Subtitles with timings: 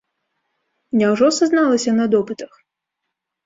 [1.03, 2.51] Няўжо сазналася на допытах?